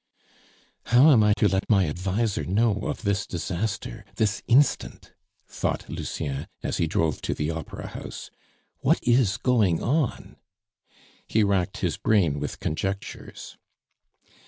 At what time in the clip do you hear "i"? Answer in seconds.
1.21-1.33